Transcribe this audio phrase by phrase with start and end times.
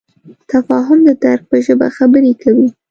[0.51, 2.67] تفاهم د درک په ژبه خبرې کوي.